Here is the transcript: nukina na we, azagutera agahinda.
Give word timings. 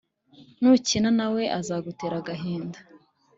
nukina 0.59 1.09
na 1.17 1.27
we, 1.33 1.43
azagutera 1.59 2.15
agahinda. 2.21 2.79